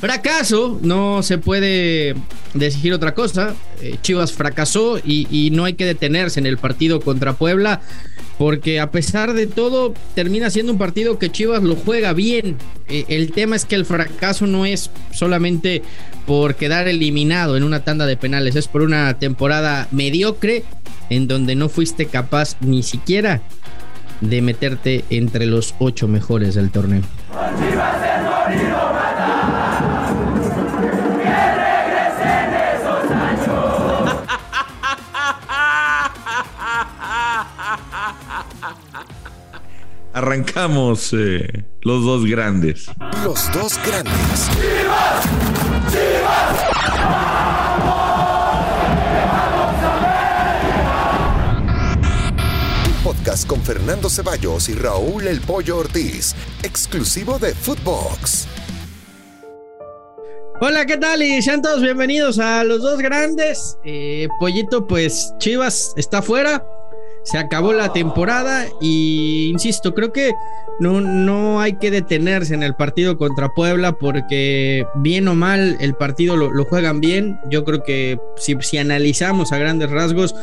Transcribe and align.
fracaso, 0.00 0.80
no 0.82 1.22
se 1.22 1.38
puede 1.38 2.14
decir 2.54 2.92
otra 2.92 3.14
cosa. 3.14 3.54
Eh, 3.80 3.96
Chivas 4.02 4.32
fracasó 4.32 4.98
y, 4.98 5.50
no 5.52 5.64
hay 5.64 5.74
que 5.74 5.84
detenerse 5.84 6.40
en 6.40 6.46
el 6.46 6.58
partido 6.58 7.00
contra 7.00 7.34
Puebla, 7.34 7.82
porque 8.38 8.80
a 8.80 8.90
pesar 8.90 9.34
de 9.34 9.46
todo 9.46 9.94
termina 10.14 10.48
siendo 10.48 10.72
un 10.72 10.78
partido 10.78 11.18
que 11.18 11.30
Chivas 11.30 11.62
lo 11.62 11.76
juega 11.76 12.14
bien. 12.14 12.56
Eh, 12.88 13.04
el 13.08 13.32
tema 13.32 13.56
es 13.56 13.66
que 13.66 13.74
el 13.74 13.84
fracaso 13.84 14.46
no 14.46 14.64
es 14.64 14.90
solamente 15.12 15.82
por 16.26 16.54
quedar 16.54 16.88
eliminado 16.88 17.56
en 17.56 17.62
una 17.62 17.84
tanda 17.84 18.06
de 18.06 18.16
penales, 18.16 18.56
es 18.56 18.68
por 18.68 18.82
una 18.82 19.18
temporada 19.18 19.86
mediocre 19.90 20.64
en 21.10 21.28
donde 21.28 21.54
no 21.56 21.68
fuiste 21.68 22.06
capaz 22.06 22.56
ni 22.60 22.82
siquiera 22.82 23.42
de 24.20 24.40
meterte 24.42 25.04
entre 25.10 25.46
los 25.46 25.74
ocho 25.78 26.08
mejores 26.08 26.54
del 26.54 26.70
torneo. 26.70 27.02
Arrancamos 40.22 41.14
eh, 41.14 41.64
los 41.80 42.04
dos 42.04 42.26
grandes. 42.26 42.90
Los 43.24 43.50
dos 43.54 43.80
grandes. 43.86 44.50
¡Chivas! 44.52 45.24
¡Chivas! 45.90 46.58
podcast 53.02 53.48
con 53.48 53.62
Fernando 53.62 54.10
Ceballos 54.10 54.68
y 54.68 54.74
Raúl 54.74 55.26
El 55.26 55.40
Pollo 55.40 55.78
Ortiz, 55.78 56.34
exclusivo 56.62 57.38
de 57.38 57.54
Footbox. 57.54 58.46
Hola, 60.60 60.84
¿qué 60.84 60.98
tal? 60.98 61.22
Y 61.22 61.40
sean 61.40 61.62
todos 61.62 61.80
bienvenidos 61.80 62.38
a 62.38 62.62
los 62.64 62.82
dos 62.82 62.98
grandes. 62.98 63.78
Eh, 63.86 64.28
Pollito, 64.38 64.86
pues 64.86 65.32
Chivas 65.38 65.94
está 65.96 66.20
fuera 66.20 66.62
se 67.22 67.38
acabó 67.38 67.72
la 67.72 67.92
temporada 67.92 68.66
y 68.80 69.48
insisto, 69.50 69.94
creo 69.94 70.12
que 70.12 70.32
no, 70.78 71.00
no 71.00 71.60
hay 71.60 71.74
que 71.74 71.90
detenerse 71.90 72.54
en 72.54 72.62
el 72.62 72.74
partido 72.74 73.18
contra 73.18 73.50
Puebla 73.54 73.92
porque 73.92 74.86
bien 74.96 75.28
o 75.28 75.34
mal 75.34 75.76
el 75.80 75.94
partido 75.94 76.36
lo, 76.36 76.64
juegan 76.64 77.00
bien. 77.00 77.38
Yo 77.50 77.64
creo 77.64 77.82
que 77.82 78.18
si, 78.36 78.56
si, 78.60 78.78
analizamos 78.78 79.52
a 79.52 79.58
grandes 79.58 79.90
rasgos, 79.90 80.34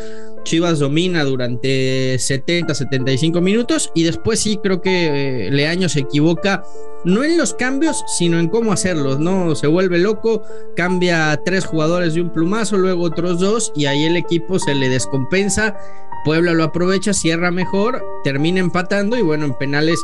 Chivas 0.48 0.80
domina 0.80 1.26
durante 1.26 2.18
70, 2.18 2.74
75 2.74 3.42
minutos 3.42 3.92
y 3.94 4.04
después 4.04 4.40
sí 4.40 4.58
creo 4.64 4.82
que 4.82 5.48
eh, 5.48 5.52
Leaño 5.52 5.90
se 5.90 6.00
equivoca, 6.00 6.64
no 7.04 7.26
en 7.26 7.38
los 7.38 7.54
cambios, 7.54 8.02
sino 8.18 8.40
en 8.40 8.48
cómo 8.48 8.72
hacerlos, 8.72 9.20
¿no? 9.20 9.56
Se 9.56 9.68
vuelve 9.68 10.00
loco, 10.00 10.44
cambia 10.78 11.38
tres 11.44 11.66
jugadores 11.66 12.14
de 12.14 12.22
un 12.22 12.32
plumazo, 12.32 12.78
luego 12.78 13.04
otros 13.04 13.42
dos 13.42 13.74
y 13.76 13.88
ahí 13.88 14.06
el 14.06 14.16
equipo 14.16 14.58
se 14.58 14.74
le 14.74 14.88
descompensa 14.88 15.76
Puebla 16.24 16.54
lo 16.54 16.66
aprovecha, 16.66 17.14
cierra 17.14 17.52
mejor, 17.52 18.04
termina 18.24 18.60
empatando 18.60 19.18
y 19.18 19.22
bueno, 19.22 19.46
en 19.46 19.54
penales 19.54 19.98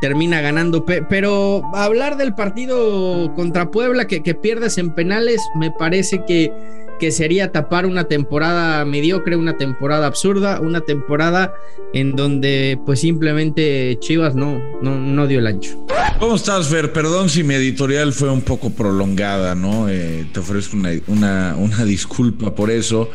termina 0.00 0.40
ganando. 0.40 0.84
Pero 0.84 1.62
hablar 1.74 2.16
del 2.16 2.34
partido 2.34 3.32
contra 3.34 3.70
Puebla 3.70 4.06
que, 4.06 4.22
que 4.22 4.34
pierdes 4.34 4.78
en 4.78 4.94
penales, 4.94 5.40
me 5.54 5.70
parece 5.70 6.24
que 6.26 6.52
que 6.98 7.10
sería 7.10 7.52
tapar 7.52 7.86
una 7.86 8.04
temporada 8.04 8.84
mediocre, 8.84 9.36
una 9.36 9.56
temporada 9.56 10.06
absurda, 10.06 10.60
una 10.60 10.80
temporada 10.80 11.54
en 11.92 12.16
donde 12.16 12.78
pues 12.84 13.00
simplemente 13.00 13.96
Chivas 14.00 14.34
no, 14.34 14.60
no, 14.82 14.96
no 14.96 15.26
dio 15.26 15.38
el 15.38 15.46
ancho. 15.46 15.86
¿Cómo 16.18 16.34
estás, 16.34 16.68
Fer? 16.68 16.92
Perdón 16.92 17.28
si 17.28 17.44
mi 17.44 17.54
editorial 17.54 18.12
fue 18.12 18.28
un 18.28 18.42
poco 18.42 18.70
prolongada, 18.70 19.54
¿no? 19.54 19.88
Eh, 19.88 20.26
te 20.32 20.40
ofrezco 20.40 20.76
una, 21.06 21.54
una, 21.56 21.84
disculpa 21.84 22.54
por 22.54 22.70
eso. 22.70 23.10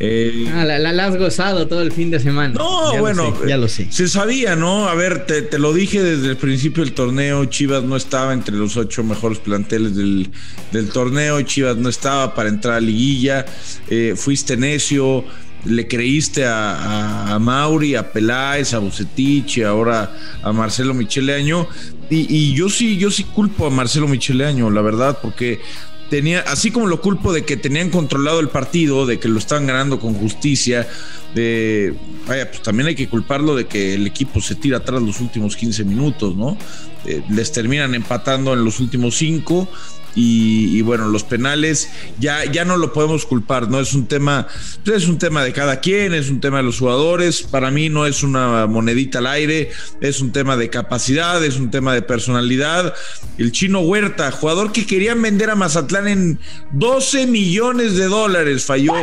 Eh, 0.00 0.50
ah, 0.52 0.64
la, 0.64 1.06
has 1.06 1.16
gozado 1.16 1.68
todo 1.68 1.82
el 1.82 1.92
fin 1.92 2.10
de 2.10 2.18
semana. 2.18 2.54
No, 2.54 2.96
bueno, 2.98 3.34
ya 3.46 3.56
lo 3.56 3.68
sé. 3.68 3.86
Se 3.90 4.08
sabía, 4.08 4.56
¿no? 4.56 4.88
A 4.88 4.94
ver, 4.94 5.26
te, 5.26 5.58
lo 5.58 5.72
dije 5.72 6.02
desde 6.02 6.30
el 6.30 6.36
principio 6.36 6.84
del 6.84 6.94
torneo, 6.94 7.44
Chivas 7.44 7.84
no 7.84 7.96
estaba 7.96 8.32
entre 8.32 8.56
los 8.56 8.76
ocho 8.76 9.04
mejores 9.04 9.38
planteles 9.38 9.94
del, 9.94 10.30
del 10.72 10.88
torneo, 10.88 11.40
Chivas 11.42 11.76
no 11.76 11.88
estaba 11.88 12.34
para 12.34 12.48
entrar 12.48 12.74
a 12.74 12.80
liguilla 12.80 13.46
eh, 13.88 14.14
fuiste 14.16 14.56
necio, 14.56 15.24
le 15.64 15.88
creíste 15.88 16.44
a, 16.46 17.36
Mauri, 17.40 17.94
a 17.94 18.12
Peláez, 18.12 18.74
a 18.74 18.78
Bucetich, 18.78 19.62
ahora 19.62 20.14
a 20.42 20.52
Marcelo 20.52 20.94
Micheleaño. 20.94 21.68
Y, 22.10 22.26
y, 22.34 22.54
yo 22.54 22.68
sí, 22.70 22.96
yo 22.96 23.10
sí 23.10 23.24
culpo 23.24 23.66
a 23.66 23.70
Marcelo 23.70 24.08
Micheleaño, 24.08 24.70
la 24.70 24.80
verdad, 24.80 25.18
porque 25.20 25.60
tenía, 26.08 26.40
así 26.40 26.70
como 26.70 26.86
lo 26.86 27.00
culpo 27.00 27.32
de 27.32 27.44
que 27.44 27.56
tenían 27.56 27.90
controlado 27.90 28.40
el 28.40 28.48
partido, 28.48 29.06
de 29.06 29.18
que 29.18 29.28
lo 29.28 29.38
estaban 29.38 29.66
ganando 29.66 30.00
con 30.00 30.14
justicia, 30.14 30.88
de, 31.34 31.94
vaya, 32.26 32.50
pues 32.50 32.62
también 32.62 32.88
hay 32.88 32.94
que 32.94 33.08
culparlo 33.08 33.54
de 33.54 33.66
que 33.66 33.94
el 33.94 34.06
equipo 34.06 34.40
se 34.40 34.54
tira 34.54 34.78
atrás 34.78 35.02
los 35.02 35.20
últimos 35.20 35.56
15 35.56 35.84
minutos, 35.84 36.34
¿no? 36.36 36.56
Eh, 37.04 37.22
les 37.30 37.52
terminan 37.52 37.94
empatando 37.94 38.52
en 38.54 38.64
los 38.64 38.80
últimos 38.80 39.16
5 39.16 39.68
y, 40.14 40.80
bueno, 40.82 41.08
los 41.08 41.24
penales 41.24 41.90
ya, 42.18 42.44
ya 42.44 42.64
no 42.64 42.76
lo 42.76 42.92
podemos 42.92 43.26
culpar, 43.26 43.68
¿no? 43.68 43.80
Es 43.80 43.94
un 43.94 44.06
tema, 44.06 44.46
es 44.84 45.06
un 45.06 45.18
tema 45.18 45.44
de 45.44 45.52
cada 45.52 45.80
quien, 45.80 46.14
es 46.14 46.30
un 46.30 46.40
tema 46.40 46.58
de 46.58 46.64
los 46.64 46.78
jugadores. 46.78 47.42
Para 47.42 47.70
mí 47.70 47.88
no 47.88 48.06
es 48.06 48.22
una 48.22 48.66
monedita 48.66 49.18
al 49.18 49.26
aire, 49.26 49.70
es 50.00 50.20
un 50.20 50.32
tema 50.32 50.56
de 50.56 50.70
capacidad, 50.70 51.44
es 51.44 51.56
un 51.56 51.70
tema 51.70 51.94
de 51.94 52.02
personalidad. 52.02 52.94
El 53.36 53.52
chino 53.52 53.80
Huerta, 53.80 54.30
jugador 54.32 54.72
que 54.72 54.86
querían 54.86 55.22
vender 55.22 55.50
a 55.50 55.54
Mazatlán 55.54 56.08
en 56.08 56.40
12 56.72 57.26
millones 57.26 57.96
de 57.96 58.06
dólares, 58.06 58.64
falló 58.64 58.94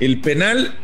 el 0.00 0.20
penal 0.20 0.76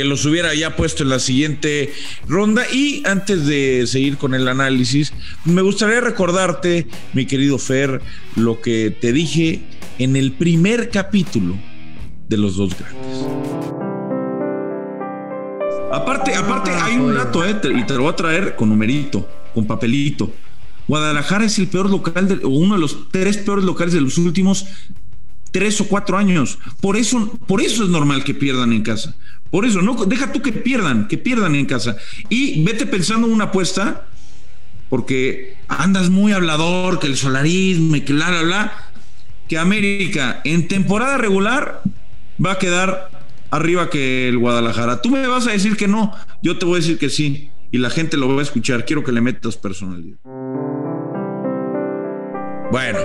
que 0.00 0.04
los 0.06 0.24
hubiera 0.24 0.54
ya 0.54 0.76
puesto 0.76 1.02
en 1.02 1.10
la 1.10 1.18
siguiente 1.18 1.92
ronda. 2.26 2.62
Y 2.72 3.02
antes 3.06 3.44
de 3.44 3.86
seguir 3.86 4.16
con 4.16 4.34
el 4.34 4.48
análisis, 4.48 5.12
me 5.44 5.60
gustaría 5.60 6.00
recordarte, 6.00 6.86
mi 7.12 7.26
querido 7.26 7.58
Fer, 7.58 8.00
lo 8.34 8.62
que 8.62 8.96
te 8.98 9.12
dije 9.12 9.60
en 9.98 10.16
el 10.16 10.32
primer 10.32 10.88
capítulo 10.88 11.54
de 12.30 12.36
Los 12.38 12.56
Dos 12.56 12.74
Grandes. 12.78 13.26
Aparte, 15.92 16.34
aparte 16.34 16.70
hay 16.70 16.96
un 16.96 17.12
dato, 17.12 17.44
eh, 17.44 17.60
y 17.76 17.84
te 17.84 17.92
lo 17.92 18.04
voy 18.04 18.12
a 18.12 18.16
traer 18.16 18.56
con 18.56 18.70
numerito, 18.70 19.28
con 19.52 19.66
papelito. 19.66 20.32
Guadalajara 20.88 21.44
es 21.44 21.58
el 21.58 21.66
peor 21.68 21.90
local, 21.90 22.40
o 22.42 22.48
uno 22.48 22.76
de 22.76 22.80
los 22.80 23.10
tres 23.10 23.36
peores 23.36 23.66
locales 23.66 23.92
de 23.92 24.00
los 24.00 24.16
últimos 24.16 24.64
tres 25.50 25.80
o 25.80 25.88
cuatro 25.88 26.16
años. 26.16 26.58
Por 26.80 26.96
eso, 26.96 27.38
por 27.46 27.60
eso 27.60 27.84
es 27.84 27.90
normal 27.90 28.24
que 28.24 28.34
pierdan 28.34 28.72
en 28.72 28.82
casa. 28.82 29.16
Por 29.50 29.64
eso, 29.64 29.82
no, 29.82 30.04
deja 30.04 30.32
tú 30.32 30.42
que 30.42 30.52
pierdan, 30.52 31.08
que 31.08 31.18
pierdan 31.18 31.54
en 31.54 31.66
casa. 31.66 31.96
Y 32.28 32.62
vete 32.62 32.86
pensando 32.86 33.26
en 33.26 33.32
una 33.32 33.44
apuesta, 33.44 34.06
porque 34.88 35.56
andas 35.68 36.10
muy 36.10 36.32
hablador, 36.32 36.98
que 37.00 37.06
el 37.06 37.16
solarismo 37.16 37.96
que 38.04 38.12
bla, 38.12 38.30
bla, 38.30 38.42
bla, 38.42 38.72
que 39.48 39.58
América 39.58 40.40
en 40.44 40.68
temporada 40.68 41.18
regular 41.18 41.82
va 42.44 42.52
a 42.52 42.58
quedar 42.58 43.10
arriba 43.50 43.90
que 43.90 44.28
el 44.28 44.38
Guadalajara. 44.38 45.02
Tú 45.02 45.10
me 45.10 45.26
vas 45.26 45.48
a 45.48 45.52
decir 45.52 45.76
que 45.76 45.88
no, 45.88 46.14
yo 46.42 46.58
te 46.58 46.64
voy 46.64 46.74
a 46.74 46.80
decir 46.80 46.98
que 46.98 47.10
sí, 47.10 47.50
y 47.72 47.78
la 47.78 47.90
gente 47.90 48.16
lo 48.16 48.32
va 48.32 48.40
a 48.40 48.44
escuchar. 48.44 48.84
Quiero 48.84 49.04
que 49.04 49.12
le 49.12 49.20
metas 49.20 49.56
personalidad. 49.56 50.18
Bueno, 52.70 53.00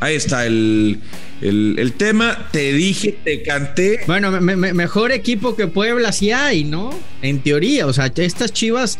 ahí 0.00 0.16
está 0.16 0.44
el, 0.46 1.00
el, 1.40 1.92
tema. 1.96 2.48
Te 2.52 2.72
dije, 2.72 3.18
te 3.24 3.42
canté. 3.42 4.00
Bueno, 4.06 4.30
mejor 4.40 5.12
equipo 5.12 5.56
que 5.56 5.66
Puebla 5.66 6.12
sí 6.12 6.30
hay, 6.30 6.64
¿no? 6.64 6.90
En 7.22 7.40
teoría, 7.40 7.86
o 7.86 7.92
sea, 7.92 8.12
estas 8.14 8.52
chivas 8.52 8.98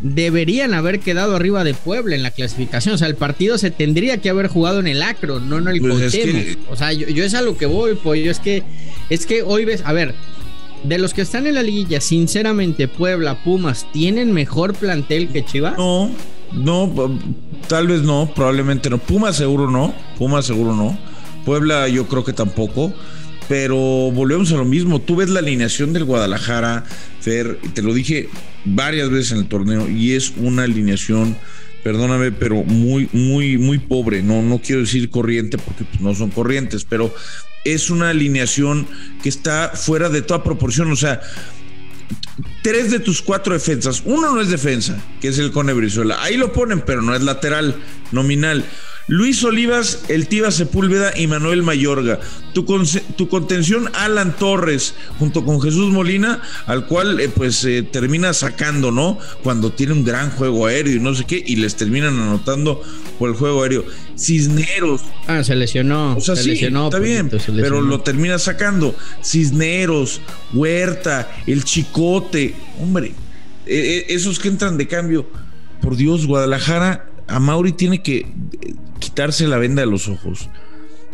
deberían 0.00 0.74
haber 0.74 1.00
quedado 1.00 1.36
arriba 1.36 1.64
de 1.64 1.74
Puebla 1.74 2.14
en 2.14 2.22
la 2.22 2.30
clasificación. 2.30 2.94
O 2.94 2.98
sea, 2.98 3.08
el 3.08 3.16
partido 3.16 3.58
se 3.58 3.70
tendría 3.70 4.18
que 4.18 4.30
haber 4.30 4.48
jugado 4.48 4.80
en 4.80 4.86
el 4.86 5.02
Acro, 5.02 5.40
no 5.40 5.58
en 5.58 5.68
el 5.68 5.80
pues 5.80 6.16
O 6.70 6.76
sea, 6.76 6.92
yo, 6.92 7.08
yo, 7.08 7.24
es 7.24 7.34
a 7.34 7.42
lo 7.42 7.56
que 7.56 7.66
voy, 7.66 7.94
pollo. 7.94 8.30
Es 8.30 8.40
que, 8.40 8.62
es 9.10 9.26
que 9.26 9.42
hoy 9.42 9.64
ves, 9.64 9.82
a 9.84 9.92
ver, 9.92 10.14
de 10.84 10.98
los 10.98 11.14
que 11.14 11.22
están 11.22 11.46
en 11.46 11.54
la 11.54 11.62
liguilla, 11.62 12.00
sinceramente, 12.00 12.88
Puebla, 12.88 13.42
Pumas, 13.42 13.86
¿tienen 13.92 14.32
mejor 14.32 14.74
plantel 14.74 15.28
que 15.28 15.44
Chivas? 15.44 15.76
No. 15.76 16.10
No, 16.52 17.18
tal 17.68 17.88
vez 17.88 18.02
no, 18.02 18.30
probablemente 18.34 18.88
no. 18.88 18.98
Puma 18.98 19.32
seguro 19.32 19.70
no, 19.70 19.92
Puma 20.16 20.42
seguro 20.42 20.74
no. 20.74 20.96
Puebla 21.46 21.88
yo 21.88 22.06
creo 22.06 22.24
que 22.24 22.34
tampoco. 22.34 22.92
Pero 23.48 23.76
volvemos 23.76 24.52
a 24.52 24.56
lo 24.56 24.64
mismo. 24.64 25.00
Tú 25.00 25.16
ves 25.16 25.30
la 25.30 25.38
alineación 25.38 25.92
del 25.92 26.04
Guadalajara, 26.04 26.84
Fer, 27.20 27.58
te 27.74 27.80
lo 27.80 27.94
dije 27.94 28.28
varias 28.64 29.08
veces 29.08 29.32
en 29.32 29.38
el 29.38 29.46
torneo, 29.46 29.88
y 29.88 30.14
es 30.14 30.32
una 30.36 30.64
alineación, 30.64 31.36
perdóname, 31.84 32.32
pero 32.32 32.64
muy, 32.64 33.08
muy, 33.12 33.56
muy 33.56 33.78
pobre. 33.78 34.22
No, 34.22 34.42
no 34.42 34.58
quiero 34.58 34.80
decir 34.80 35.08
corriente 35.10 35.58
porque 35.58 35.84
pues, 35.84 36.00
no 36.00 36.12
son 36.14 36.30
corrientes, 36.30 36.84
pero 36.84 37.14
es 37.64 37.88
una 37.88 38.10
alineación 38.10 38.86
que 39.22 39.28
está 39.28 39.70
fuera 39.74 40.08
de 40.08 40.22
toda 40.22 40.42
proporción. 40.42 40.90
O 40.90 40.96
sea, 40.96 41.20
tres 42.62 42.90
de 42.90 42.98
tus 42.98 43.22
cuatro 43.22 43.54
defensas. 43.54 44.02
Uno 44.04 44.34
no 44.34 44.40
es 44.40 44.48
defensa, 44.48 45.00
que 45.20 45.28
es 45.28 45.38
el 45.38 45.52
Cone 45.52 45.72
Brizuela. 45.72 46.22
Ahí 46.22 46.36
lo 46.36 46.52
ponen, 46.52 46.80
pero 46.80 47.02
no 47.02 47.14
es 47.14 47.22
lateral, 47.22 47.76
nominal. 48.10 48.64
Luis 49.08 49.44
Olivas, 49.44 50.00
El 50.08 50.26
Tiva 50.26 50.50
Sepúlveda 50.50 51.16
y 51.16 51.28
Manuel 51.28 51.62
Mayorga. 51.62 52.18
Tu, 52.52 52.64
tu 53.16 53.28
contención, 53.28 53.88
Alan 53.94 54.34
Torres, 54.36 54.94
junto 55.20 55.44
con 55.44 55.60
Jesús 55.60 55.92
Molina, 55.92 56.42
al 56.66 56.86
cual 56.86 57.20
eh, 57.20 57.28
pues 57.28 57.64
eh, 57.64 57.84
termina 57.84 58.32
sacando, 58.32 58.90
¿no? 58.90 59.18
Cuando 59.44 59.70
tiene 59.70 59.92
un 59.92 60.04
gran 60.04 60.30
juego 60.30 60.66
aéreo 60.66 60.96
y 60.96 61.00
no 61.00 61.14
sé 61.14 61.24
qué, 61.24 61.42
y 61.44 61.56
les 61.56 61.76
terminan 61.76 62.18
anotando 62.18 62.82
por 63.18 63.30
el 63.30 63.36
juego 63.36 63.62
aéreo. 63.62 63.84
Cisneros. 64.18 65.02
Ah, 65.28 65.44
se 65.44 65.54
lesionó. 65.54 66.16
O 66.16 66.20
sea, 66.20 66.34
sí, 66.34 66.52
está 66.52 66.98
bien, 66.98 67.30
pero 67.54 67.80
lo 67.80 68.00
termina 68.00 68.40
sacando. 68.40 68.96
Cisneros, 69.22 70.20
Huerta, 70.52 71.30
el 71.46 71.62
Chicote, 71.62 72.56
hombre, 72.80 73.12
eh, 73.66 74.06
esos 74.08 74.40
que 74.40 74.48
entran 74.48 74.76
de 74.76 74.88
cambio. 74.88 75.30
Por 75.80 75.96
Dios, 75.96 76.26
Guadalajara 76.26 77.10
a 77.28 77.40
Mauri 77.40 77.72
tiene 77.72 78.02
que 78.02 78.18
eh, 78.18 78.74
quitarse 79.16 79.48
la 79.48 79.56
venda 79.56 79.80
de 79.80 79.86
los 79.86 80.08
ojos, 80.08 80.50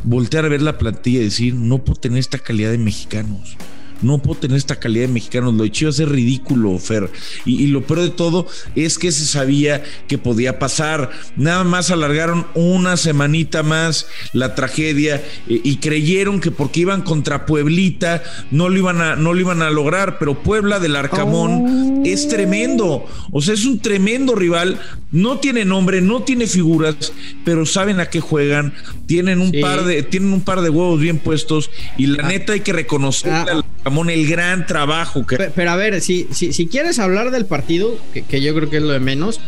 voltear 0.02 0.44
a 0.44 0.49
ver 0.49 0.60
la 0.60 0.76
plantilla 0.76 1.20
y 1.20 1.25
decir, 1.26 1.54
no 1.54 1.84
puedo 1.84 2.00
tener 2.00 2.19
esta 2.19 2.40
calidad 2.40 2.72
de 2.72 2.78
mexicanos 2.78 3.56
no 4.02 4.19
puedo 4.19 4.40
tener 4.40 4.56
esta 4.56 4.76
calidad 4.76 5.06
de 5.06 5.12
mexicanos. 5.12 5.54
Lo 5.54 5.64
de 5.64 5.70
Chivas 5.70 5.99
es 5.99 6.08
ridículo, 6.08 6.78
Fer. 6.78 7.10
Y, 7.44 7.66
lo 7.69 7.82
peor 7.82 8.00
de 8.00 8.10
todo 8.10 8.46
es 8.75 8.99
que 8.99 9.12
se 9.12 9.25
sabía 9.25 9.82
que 10.08 10.19
podía 10.19 10.58
pasar. 10.58 11.10
Nada 11.37 11.64
más 11.64 11.90
alargaron 11.90 12.46
una 12.54 12.96
semanita 12.96 13.62
más 13.62 14.06
la 14.32 14.54
tragedia 14.54 15.16
eh, 15.49 15.60
y 15.64 15.76
creyeron 15.76 16.40
que 16.40 16.50
porque 16.50 16.81
iban 16.81 17.02
contra 17.02 17.46
Pueblita 17.46 18.22
no 18.50 18.69
lo 18.69 18.78
iban 18.78 19.00
a, 19.00 19.16
no 19.16 19.32
lo 19.32 19.40
iban 19.40 19.62
a 19.62 19.70
lograr. 19.70 20.19
Pero 20.19 20.43
Puebla 20.43 20.81
del 20.81 20.96
Arcamón 20.96 22.02
es 22.04 22.28
tremendo. 22.28 23.06
O 23.31 23.40
sea, 23.40 23.54
es 23.54 23.64
un 23.64 23.78
tremendo 23.78 24.34
rival. 24.34 24.81
No 25.10 25.38
tiene 25.38 25.64
nombre, 25.64 26.00
no 26.00 26.22
tiene 26.22 26.46
figuras, 26.46 27.12
pero 27.44 27.66
saben 27.66 28.00
a 28.00 28.06
qué 28.06 28.20
juegan. 28.20 28.72
Tienen 29.06 29.40
un 29.40 29.52
par 29.60 29.84
de, 29.84 30.02
tienen 30.02 30.32
un 30.32 30.40
par 30.40 30.62
de 30.62 30.70
huevos 30.70 31.00
bien 31.00 31.19
puestos. 31.19 31.70
Y 31.99 32.06
la 32.06 32.25
ah. 32.25 32.28
neta 32.28 32.54
hay 32.54 32.60
que 32.60 32.72
reconocer 32.72 33.32
ah, 33.32 33.62
el 33.84 34.26
gran 34.29 34.67
trabajo 34.67 35.26
que. 35.26 35.37
Pero, 35.37 35.70
a 35.70 35.76
ver, 35.76 36.00
si, 36.00 36.29
si, 36.32 36.67
quieres 36.67 36.99
hablar 36.99 37.31
del 37.31 37.46
partido, 37.46 37.96
que, 38.12 38.40
yo 38.40 38.55
creo 38.55 38.70
que 38.70 38.76
es 38.79 38.82
lo 38.82 38.93
de 38.93 39.00
menos, 39.00 39.37
eh, 39.37 39.40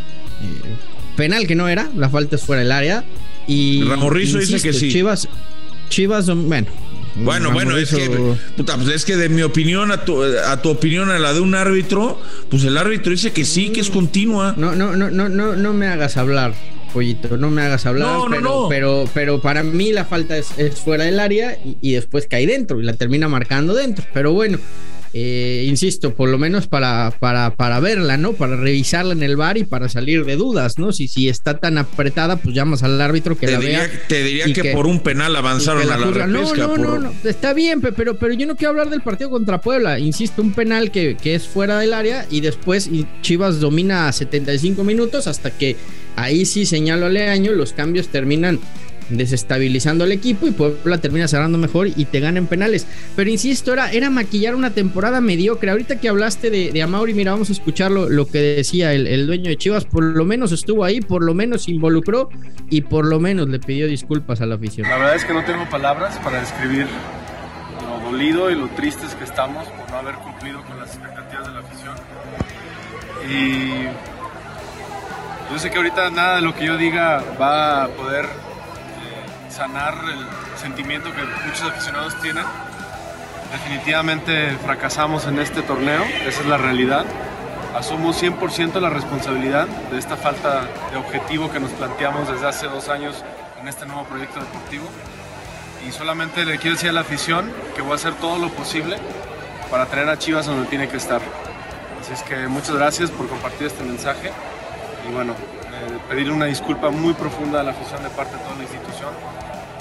penal 1.17 1.47
que 1.47 1.55
no 1.55 1.69
era, 1.69 1.91
la 1.95 2.09
falta 2.09 2.37
es 2.37 2.43
fuera 2.43 2.63
del 2.63 2.73
área. 2.73 3.05
Y. 3.47 3.83
Ramorrizo 3.85 4.39
dice 4.39 4.61
que 4.61 4.73
sí. 4.73 4.91
Chivas, 4.91 5.29
Chivas, 5.89 6.27
bueno. 6.27 6.69
Bueno, 7.17 7.53
bueno, 7.53 7.77
es 7.77 7.91
que, 7.91 8.11
puta, 8.57 8.77
pues 8.77 8.89
es 8.89 9.05
que 9.05 9.17
de 9.17 9.29
mi 9.29 9.43
opinión 9.43 9.93
a 9.93 10.05
tu, 10.05 10.21
a 10.25 10.61
tu 10.61 10.71
opinión 10.71 11.11
a 11.11 11.19
la 11.21 11.33
de 11.33 11.39
un 11.39 11.55
árbitro, 11.55 12.21
pues 12.51 12.65
el 12.65 12.77
árbitro 12.77 13.13
dice 13.13 13.33
que 13.33 13.45
sí, 13.45 13.71
que 13.71 13.81
es 13.81 13.91
continua. 13.91 14.55
No, 14.57 14.75
no, 14.75 14.97
no, 14.97 15.11
no, 15.11 15.29
no, 15.29 15.55
no 15.55 15.73
me 15.73 15.87
hagas 15.87 16.17
hablar 16.17 16.55
pollito, 16.94 17.37
no 17.37 17.50
me 17.50 17.62
hagas 17.62 17.85
hablar, 17.87 18.20
pero, 18.31 18.67
pero, 18.69 19.11
pero 19.12 19.41
para 19.43 19.64
mí 19.64 19.93
la 19.93 20.05
falta 20.05 20.38
es, 20.38 20.49
fuera 20.82 21.05
del 21.05 21.19
área 21.19 21.58
y, 21.82 21.93
después 21.93 22.26
cae 22.29 22.46
dentro 22.46 22.81
y 22.81 22.85
la 22.85 22.94
termina 22.94 23.29
marcando 23.29 23.75
dentro. 23.75 24.05
Pero 24.14 24.32
bueno, 24.32 24.58
eh, 25.12 25.64
insisto, 25.69 26.14
por 26.14 26.29
lo 26.29 26.38
menos 26.38 26.69
para, 26.69 27.12
para, 27.19 27.55
para 27.56 27.81
verla, 27.81 28.17
¿no? 28.17 28.32
Para 28.32 28.56
revisarla 28.56 29.12
en 29.12 29.25
el 29.25 29.37
bar 29.37 29.58
y 29.58 29.64
para 29.64 29.88
salir 29.88 30.25
de 30.25 30.37
dudas, 30.37 30.79
¿no? 30.79 30.93
Si, 30.93 31.08
si 31.08 31.29
está 31.29 31.58
tan 31.58 31.79
apretada, 31.79 32.37
pues 32.37 32.55
llamas 32.55 32.85
al 32.85 33.00
árbitro 33.00 33.37
que 33.37 33.46
te 33.46 33.52
la 33.52 33.58
diría, 33.58 33.79
vea. 33.81 33.91
Te 34.06 34.23
diría 34.23 34.44
que, 34.52 34.73
por 34.73 34.87
un 34.87 35.00
penal 35.00 35.35
avanzaron 35.35 35.82
a 35.82 35.99
la 35.99 36.06
repesca. 36.06 36.26
No, 36.29 36.76
no, 36.76 36.99
no, 36.99 37.12
está 37.25 37.52
bien, 37.55 37.81
pero, 37.81 38.17
pero 38.19 38.35
yo 38.35 38.46
no 38.46 38.55
quiero 38.55 38.70
hablar 38.70 38.91
del 38.91 39.02
partido 39.02 39.31
contra 39.31 39.61
Puebla. 39.61 39.99
Insisto, 39.99 40.43
un 40.43 40.52
penal 40.52 40.93
que, 40.93 41.17
que 41.17 41.35
es 41.35 41.49
fuera 41.49 41.79
del 41.79 41.93
área 41.93 42.26
y 42.31 42.41
después 42.41 42.88
Chivas 43.20 43.58
domina 43.58 44.08
a 44.08 44.12
75 44.12 44.85
minutos 44.85 45.26
hasta 45.26 45.50
que 45.50 45.76
Ahí 46.17 46.45
sí 46.45 46.67
señalo 46.67 47.07
a 47.07 47.09
Leaño, 47.09 47.53
los 47.53 47.73
cambios 47.73 48.09
terminan 48.09 48.61
desestabilizando 49.11 50.05
al 50.05 50.13
equipo 50.13 50.47
y 50.47 50.51
Puebla 50.51 50.99
termina 50.99 51.29
cerrando 51.29 51.59
mejor 51.59 51.89
y 51.89 52.05
te 52.07 52.21
ganan 52.21 52.47
penales. 52.47 52.87
Pero 53.17 53.31
insisto, 53.31 53.73
era, 53.73 53.93
era 53.93 54.11
maquillar 54.11 54.55
una 54.55 54.71
temporada 54.71 55.21
mediocre. 55.21 55.71
Ahorita 55.71 56.01
que 56.01 56.09
hablaste 56.09 56.51
de, 56.51 56.73
de 56.73 56.83
Amauri, 56.83 57.15
mira, 57.15 57.33
vamos 57.33 57.51
a 57.51 57.53
escuchar 57.53 57.91
lo, 57.91 58.27
que 58.27 58.39
decía 58.39 58.93
el, 58.93 59.27
dueño 59.27 59.51
de 59.51 59.57
Chivas. 59.57 59.85
Por 59.85 60.05
lo 60.05 60.25
menos 60.25 60.53
estuvo 60.53 60.85
ahí, 60.85 61.01
por 61.01 61.23
lo 61.23 61.35
menos 61.35 61.69
involucró 61.69 62.29
y 62.71 62.83
por 62.83 63.07
lo 63.07 63.21
menos 63.21 63.49
le 63.49 63.59
pidió 63.59 63.87
disculpas 63.87 64.41
a 64.41 64.47
la 64.47 64.55
afición. 64.57 64.89
La 64.89 64.97
verdad 64.97 65.17
es 65.17 65.25
que 65.25 65.35
no 65.35 65.45
tengo 65.45 65.69
palabras 65.69 66.19
para 66.19 66.41
describir 66.41 66.87
lo 67.83 68.11
dolido 68.11 68.51
y 68.51 68.55
lo 68.55 68.69
tristes 68.71 69.15
que 69.15 69.25
estamos 69.25 69.67
por 69.69 69.91
no 69.91 69.97
haber 69.97 70.15
cumplido 70.17 70.63
con 70.65 70.79
las 70.79 70.95
expectativas 70.95 71.47
de 71.47 71.53
la 71.53 71.61
afición. 71.61 71.95
Y 73.31 74.14
yo 75.50 75.58
sé 75.58 75.70
que 75.70 75.76
ahorita 75.76 76.11
nada 76.11 76.37
de 76.37 76.43
lo 76.43 76.55
que 76.55 76.64
yo 76.64 76.76
diga 76.76 77.23
va 77.41 77.85
a 77.85 77.88
poder 77.88 78.25
eh, 78.25 79.50
sanar 79.50 79.94
el 80.12 80.26
sentimiento 80.58 81.12
que 81.12 81.23
muchos 81.46 81.62
aficionados 81.62 82.20
tienen. 82.20 82.44
Definitivamente 83.52 84.56
fracasamos 84.64 85.26
en 85.26 85.38
este 85.38 85.62
torneo, 85.62 86.02
esa 86.26 86.41
es 86.41 86.46
la 86.46 86.56
realidad. 86.56 87.05
Asumo 87.76 88.12
100% 88.12 88.81
la 88.81 88.91
responsabilidad 88.91 89.67
de 89.67 89.99
esta 89.99 90.17
falta 90.17 90.62
de 90.91 90.96
objetivo 90.96 91.50
que 91.50 91.61
nos 91.61 91.70
planteamos 91.73 92.29
desde 92.29 92.46
hace 92.46 92.67
dos 92.67 92.88
años 92.88 93.23
en 93.61 93.69
este 93.69 93.87
nuevo 93.87 94.05
proyecto 94.05 94.41
deportivo. 94.41 94.85
Y 95.87 95.93
solamente 95.93 96.44
le 96.44 96.58
quiero 96.58 96.76
decir 96.76 96.91
a 96.91 96.93
la 96.93 97.00
afición 97.00 97.52
que 97.76 97.82
voy 97.82 97.93
a 97.93 97.94
hacer 97.96 98.14
todo 98.14 98.38
lo 98.38 98.49
posible 98.49 98.96
para 99.70 99.87
traer 99.87 100.08
a 100.08 100.19
Chivas 100.19 100.46
donde 100.46 100.67
tiene 100.69 100.88
que 100.88 100.96
estar. 100.96 101.20
Así 102.00 102.12
es 102.12 102.23
que 102.23 102.49
muchas 102.49 102.76
gracias 102.76 103.11
por 103.11 103.29
compartir 103.29 103.67
este 103.67 103.85
mensaje 103.85 104.31
y 105.09 105.12
bueno, 105.12 105.33
eh, 105.33 105.99
pedirle 106.09 106.33
una 106.33 106.47
disculpa 106.47 106.91
muy 106.91 107.15
profunda 107.15 107.61
a 107.61 107.62
la 107.62 107.71
afición 107.73 108.03
de 108.03 108.11
parte 108.11 108.37
de 108.37 108.43
toda 108.43 108.56
la 108.56 108.62
institución 108.62 109.11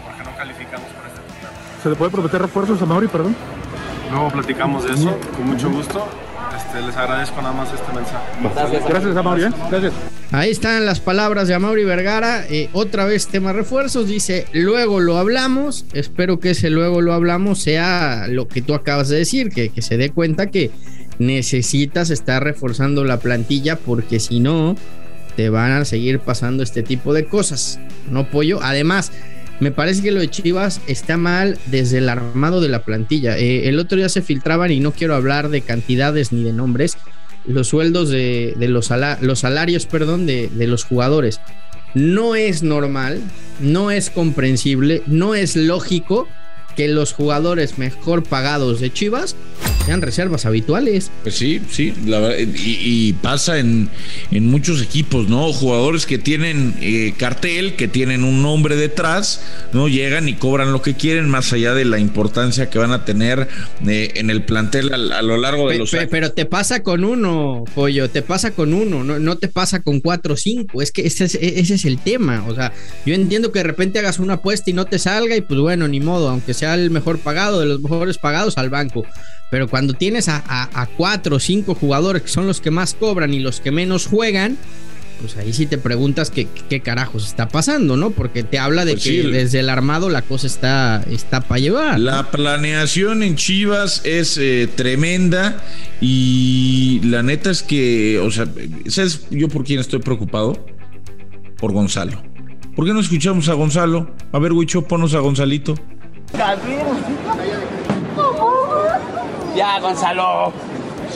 porque 0.05 0.23
no 0.23 0.35
calificamos 0.35 0.87
para 0.89 1.07
este 1.07 1.19
torneo. 1.19 1.81
¿Se 1.81 1.89
le 1.89 1.95
puede 1.95 2.11
prometer 2.11 2.41
refuerzos 2.41 2.81
a 2.81 2.85
Mauri, 2.85 3.07
perdón? 3.07 3.35
Luego 4.11 4.29
platicamos 4.29 4.83
de 4.85 4.93
eso, 4.93 5.17
con 5.35 5.47
mucho 5.47 5.69
gusto. 5.69 6.07
Este, 6.55 6.81
les 6.81 6.95
agradezco 6.95 7.41
nada 7.41 7.53
más 7.53 7.73
este 7.73 7.91
mensaje. 7.93 8.87
Gracias, 8.87 9.17
a 9.17 9.23
Mauri. 9.23 9.43
¿eh? 9.43 9.49
Gracias. 9.71 9.93
Ahí 10.31 10.51
están 10.51 10.85
las 10.85 10.99
palabras 10.99 11.47
de 11.47 11.55
Amaury 11.55 11.83
Vergara. 11.83 12.45
Eh, 12.47 12.69
otra 12.73 13.05
vez 13.05 13.27
tema 13.27 13.53
refuerzos. 13.53 14.07
Dice, 14.07 14.45
luego 14.53 14.99
lo 14.99 15.17
hablamos. 15.17 15.85
Espero 15.93 16.39
que 16.39 16.51
ese 16.51 16.69
luego 16.69 17.01
lo 17.01 17.13
hablamos 17.13 17.59
sea 17.59 18.27
lo 18.27 18.47
que 18.47 18.61
tú 18.61 18.75
acabas 18.75 19.09
de 19.09 19.17
decir, 19.17 19.49
que, 19.49 19.69
que 19.69 19.81
se 19.81 19.97
dé 19.97 20.09
cuenta 20.11 20.51
que 20.51 20.71
necesitas 21.19 22.09
estar 22.09 22.43
reforzando 22.43 23.03
la 23.03 23.17
plantilla 23.17 23.77
porque 23.77 24.19
si 24.19 24.39
no, 24.39 24.75
te 25.35 25.49
van 25.49 25.71
a 25.71 25.85
seguir 25.85 26.19
pasando 26.19 26.63
este 26.63 26.83
tipo 26.83 27.13
de 27.13 27.25
cosas. 27.25 27.79
No 28.09 28.29
pollo. 28.29 28.59
Además, 28.61 29.11
me 29.59 29.71
parece 29.71 30.01
que 30.01 30.11
lo 30.11 30.19
de 30.19 30.29
Chivas 30.29 30.81
está 30.87 31.17
mal 31.17 31.57
desde 31.67 31.99
el 31.99 32.09
armado 32.09 32.61
de 32.61 32.69
la 32.69 32.83
plantilla. 32.83 33.37
Eh, 33.37 33.67
el 33.69 33.79
otro 33.79 33.97
día 33.97 34.09
se 34.09 34.21
filtraban, 34.21 34.71
y 34.71 34.79
no 34.79 34.91
quiero 34.91 35.15
hablar 35.15 35.49
de 35.49 35.61
cantidades 35.61 36.31
ni 36.31 36.43
de 36.43 36.53
nombres, 36.53 36.97
los 37.45 37.67
sueldos 37.67 38.09
de, 38.09 38.55
los, 38.57 38.87
salarios 38.87 39.85
perdón, 39.85 40.25
de 40.25 40.67
los 40.67 40.83
jugadores. 40.83 41.39
No 41.93 42.35
es 42.35 42.63
normal, 42.63 43.21
no 43.59 43.91
es 43.91 44.09
comprensible, 44.09 45.03
no 45.05 45.35
es 45.35 45.55
lógico 45.55 46.27
que 46.75 46.87
los 46.87 47.13
jugadores 47.13 47.77
mejor 47.77 48.23
pagados 48.23 48.79
de 48.79 48.91
Chivas 48.91 49.35
sean 49.85 50.01
reservas 50.01 50.45
habituales. 50.45 51.11
Pues 51.23 51.35
sí, 51.35 51.61
sí, 51.69 51.93
y, 52.65 53.13
pasa 53.13 53.59
en, 53.59 53.89
en, 54.31 54.47
muchos 54.47 54.81
equipos, 54.81 55.27
¿no? 55.29 55.51
Jugadores 55.53 56.05
que 56.05 56.17
tienen 56.17 56.75
eh, 56.81 57.13
cartel, 57.17 57.75
que 57.75 57.87
tienen 57.87 58.23
un 58.23 58.41
nombre 58.41 58.75
detrás, 58.75 59.41
¿no? 59.73 59.87
Llegan 59.87 60.27
y 60.29 60.33
cobran 60.35 60.71
lo 60.71 60.81
que 60.81 60.95
quieren, 60.95 61.29
más 61.29 61.51
allá 61.53 61.73
de 61.73 61.85
la 61.85 61.99
importancia 61.99 62.69
que 62.69 62.79
van 62.79 62.91
a 62.91 63.05
tener 63.05 63.47
eh, 63.87 64.11
en 64.15 64.29
el 64.29 64.43
plantel 64.43 64.93
a, 64.93 65.21
lo 65.21 65.37
largo 65.37 65.69
de 65.69 65.79
los 65.79 65.93
años. 65.93 66.07
Pero 66.09 66.31
te 66.31 66.45
pasa 66.45 66.83
con 66.83 67.03
uno, 67.03 67.63
pollo, 67.75 68.09
te 68.09 68.21
pasa 68.21 68.51
con 68.51 68.73
uno, 68.73 69.03
no, 69.03 69.19
no 69.19 69.37
te 69.37 69.47
pasa 69.47 69.81
con 69.81 69.99
cuatro 69.99 70.33
o 70.35 70.37
cinco. 70.37 70.81
Es 70.81 70.91
que 70.91 71.05
ese 71.05 71.25
es, 71.25 71.35
ese 71.35 71.75
es 71.75 71.85
el 71.85 71.97
tema. 71.99 72.45
O 72.47 72.55
sea, 72.55 72.73
yo 73.05 73.15
entiendo 73.15 73.51
que 73.51 73.59
de 73.59 73.63
repente 73.63 73.99
hagas 73.99 74.19
una 74.19 74.35
apuesta 74.35 74.69
y 74.69 74.73
no 74.73 74.85
te 74.85 74.99
salga, 74.99 75.35
y 75.35 75.41
pues 75.41 75.59
bueno, 75.59 75.87
ni 75.87 75.99
modo, 75.99 76.29
aunque 76.29 76.53
sea 76.53 76.75
el 76.75 76.91
mejor 76.91 77.19
pagado, 77.19 77.59
de 77.59 77.65
los 77.65 77.81
mejores 77.81 78.17
pagados 78.17 78.57
al 78.57 78.69
banco. 78.69 79.05
Pero 79.53 79.67
cuando 79.67 79.93
tienes 79.93 80.29
a, 80.29 80.89
cuatro 80.97 81.35
o 81.35 81.39
cinco 81.39 81.75
jugadores 81.75 82.23
que 82.23 82.27
son 82.27 82.47
los 82.47 82.59
que 82.59 82.71
más 82.71 82.95
cobran 82.95 83.35
y 83.35 83.39
los 83.39 83.61
que 83.61 83.69
menos 83.69 84.07
juegan, 84.07 84.57
pues 85.21 85.37
ahí 85.37 85.53
sí 85.53 85.67
te 85.67 85.77
preguntas 85.77 86.31
qué, 86.31 86.47
qué 86.71 86.79
carajos 86.79 87.27
está 87.27 87.49
pasando, 87.49 87.95
¿no? 87.95 88.09
Porque 88.09 88.41
te 88.41 88.57
habla 88.57 88.83
de 88.83 88.93
pues 88.93 89.03
que 89.03 89.21
desde 89.27 89.59
el 89.59 89.69
armado 89.69 90.09
la 90.09 90.23
cosa 90.23 90.47
está, 90.47 91.05
está 91.07 91.41
para 91.41 91.59
llevar. 91.59 91.99
La 91.99 92.31
planeación 92.31 93.21
en 93.21 93.35
Chivas 93.35 94.01
es 94.05 94.39
eh, 94.39 94.67
tremenda 94.75 95.63
y 96.01 96.99
la 97.03 97.21
neta 97.21 97.51
es 97.51 97.61
que, 97.61 98.17
o 98.17 98.31
sea, 98.31 98.47
¿sabes 98.87 99.27
yo 99.29 99.49
por 99.49 99.65
quién 99.65 99.79
estoy 99.79 99.99
preocupado? 99.99 100.65
Por 101.57 101.73
Gonzalo. 101.73 102.23
¿Por 102.75 102.87
qué 102.87 102.93
no 102.93 103.01
escuchamos 103.01 103.49
a 103.49 103.53
Gonzalo? 103.53 104.15
A 104.31 104.39
ver, 104.39 104.51
Huicho, 104.51 104.87
ponos 104.87 105.13
a 105.13 105.19
Gonzalito. 105.19 105.75
Ya, 109.63 109.79
Gonzalo. 109.79 110.51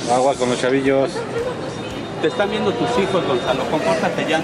Agua 0.10 0.34
con 0.36 0.50
los 0.50 0.62
chavillos. 0.62 1.12
Te 2.22 2.30
están 2.30 2.50
viendo 2.50 2.72
tus 2.72 2.88
hijos, 2.92 3.26
Gonzalo. 3.28 3.70
Compórtate 3.70 4.26
ya. 4.26 4.42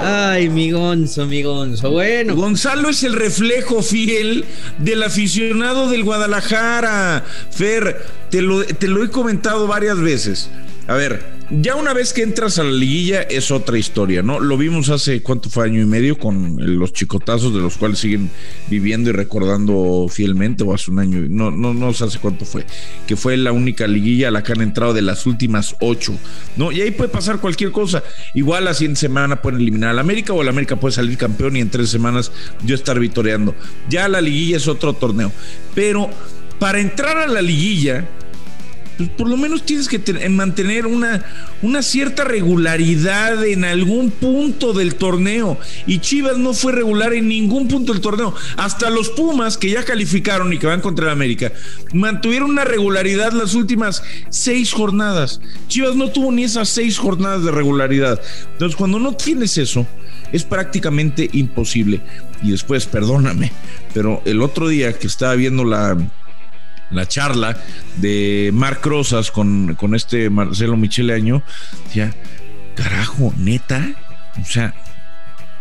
Ay, 0.00 0.48
mi 0.48 0.70
Gonzo, 0.70 1.26
mi 1.26 1.42
Gonzo. 1.42 1.90
Bueno. 1.90 2.34
Gonzalo 2.34 2.88
es 2.88 3.02
el 3.02 3.12
reflejo 3.12 3.82
fiel 3.82 4.46
del 4.78 5.02
aficionado 5.02 5.90
del 5.90 6.04
Guadalajara. 6.04 7.22
Fer, 7.50 8.02
te 8.30 8.40
lo, 8.40 8.64
te 8.64 8.88
lo 8.88 9.04
he 9.04 9.10
comentado 9.10 9.66
varias 9.66 10.00
veces. 10.00 10.48
A 10.86 10.94
ver, 10.96 11.24
ya 11.48 11.76
una 11.76 11.94
vez 11.94 12.12
que 12.12 12.22
entras 12.22 12.58
a 12.58 12.64
la 12.64 12.70
liguilla 12.70 13.22
es 13.22 13.50
otra 13.50 13.78
historia, 13.78 14.22
¿no? 14.22 14.38
Lo 14.38 14.58
vimos 14.58 14.90
hace 14.90 15.22
cuánto 15.22 15.48
fue 15.48 15.64
año 15.64 15.80
y 15.80 15.86
medio 15.86 16.18
con 16.18 16.56
los 16.78 16.92
chicotazos 16.92 17.54
de 17.54 17.60
los 17.60 17.78
cuales 17.78 17.98
siguen 18.00 18.30
viviendo 18.68 19.08
y 19.08 19.14
recordando 19.14 20.06
fielmente, 20.10 20.62
o 20.62 20.74
hace 20.74 20.90
un 20.90 20.98
año, 20.98 21.20
no, 21.30 21.50
no, 21.50 21.72
no 21.72 21.92
sé 21.94 22.04
hace 22.04 22.18
cuánto 22.18 22.44
fue, 22.44 22.66
que 23.06 23.16
fue 23.16 23.38
la 23.38 23.52
única 23.52 23.86
liguilla 23.86 24.28
a 24.28 24.30
la 24.30 24.42
que 24.42 24.52
han 24.52 24.60
entrado 24.60 24.92
de 24.92 25.00
las 25.00 25.24
últimas 25.24 25.74
ocho, 25.80 26.14
¿no? 26.56 26.70
Y 26.70 26.82
ahí 26.82 26.90
puede 26.90 27.08
pasar 27.08 27.40
cualquier 27.40 27.72
cosa. 27.72 28.02
Igual 28.34 28.66
la 28.66 28.74
siguiente 28.74 29.00
semana 29.00 29.40
pueden 29.40 29.60
eliminar 29.62 29.90
al 29.90 29.98
América 29.98 30.34
o 30.34 30.42
el 30.42 30.48
América 30.48 30.76
puede 30.76 30.92
salir 30.92 31.16
campeón 31.16 31.56
y 31.56 31.60
en 31.60 31.70
tres 31.70 31.88
semanas 31.88 32.30
yo 32.62 32.74
estar 32.74 33.00
vitoreando. 33.00 33.54
Ya 33.88 34.06
la 34.08 34.20
liguilla 34.20 34.58
es 34.58 34.68
otro 34.68 34.92
torneo. 34.92 35.32
Pero 35.74 36.10
para 36.58 36.78
entrar 36.78 37.16
a 37.16 37.26
la 37.26 37.40
liguilla 37.40 38.06
pues 38.96 39.08
por 39.10 39.28
lo 39.28 39.36
menos 39.36 39.64
tienes 39.64 39.88
que 39.88 40.28
mantener 40.28 40.86
una, 40.86 41.24
una 41.62 41.82
cierta 41.82 42.24
regularidad 42.24 43.44
en 43.44 43.64
algún 43.64 44.10
punto 44.10 44.72
del 44.72 44.94
torneo. 44.94 45.58
Y 45.86 45.98
Chivas 45.98 46.38
no 46.38 46.54
fue 46.54 46.72
regular 46.72 47.12
en 47.12 47.28
ningún 47.28 47.68
punto 47.68 47.92
del 47.92 48.00
torneo. 48.00 48.34
Hasta 48.56 48.90
los 48.90 49.10
Pumas, 49.10 49.58
que 49.58 49.70
ya 49.70 49.84
calificaron 49.84 50.52
y 50.52 50.58
que 50.58 50.66
van 50.66 50.80
contra 50.80 51.06
el 51.06 51.12
América, 51.12 51.52
mantuvieron 51.92 52.50
una 52.50 52.64
regularidad 52.64 53.32
las 53.32 53.54
últimas 53.54 54.02
seis 54.28 54.72
jornadas. 54.72 55.40
Chivas 55.68 55.96
no 55.96 56.10
tuvo 56.10 56.30
ni 56.30 56.44
esas 56.44 56.68
seis 56.68 56.98
jornadas 56.98 57.44
de 57.44 57.50
regularidad. 57.50 58.20
Entonces, 58.52 58.76
cuando 58.76 58.98
no 58.98 59.14
tienes 59.16 59.58
eso, 59.58 59.86
es 60.32 60.44
prácticamente 60.44 61.28
imposible. 61.32 62.00
Y 62.42 62.50
después, 62.50 62.86
perdóname, 62.86 63.52
pero 63.92 64.22
el 64.24 64.42
otro 64.42 64.68
día 64.68 64.92
que 64.92 65.06
estaba 65.06 65.34
viendo 65.34 65.64
la 65.64 65.96
la 66.90 67.06
charla 67.06 67.56
de 67.96 68.50
Marc 68.52 68.84
Rosas 68.84 69.30
con, 69.30 69.74
con 69.74 69.94
este 69.94 70.30
Marcelo 70.30 70.76
Michele 70.76 71.14
Año, 71.14 71.42
decía, 71.86 72.14
carajo, 72.74 73.32
neta, 73.36 73.86
o 74.40 74.44
sea, 74.44 74.74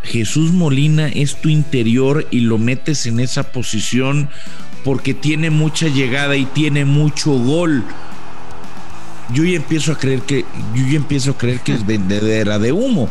Jesús 0.03 0.51
Molina 0.51 1.07
es 1.07 1.37
tu 1.37 1.49
interior 1.49 2.27
y 2.29 2.41
lo 2.41 2.57
metes 2.57 3.05
en 3.05 3.19
esa 3.19 3.51
posición 3.51 4.29
porque 4.83 5.13
tiene 5.13 5.49
mucha 5.49 5.87
llegada 5.87 6.35
y 6.35 6.45
tiene 6.45 6.85
mucho 6.85 7.31
gol. 7.31 7.83
Yo 9.33 9.45
ya 9.45 9.55
empiezo 9.55 9.93
a 9.93 9.97
creer 9.97 10.21
que 10.21 10.45
yo 10.75 10.85
ya 10.85 10.97
empiezo 10.97 11.31
a 11.31 11.37
creer 11.37 11.61
que 11.61 11.73
es 11.73 11.85
vendedera 11.85 12.59
de 12.59 12.73
humo. 12.73 13.09